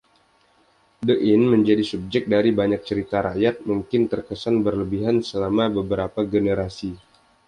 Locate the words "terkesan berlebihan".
4.11-5.15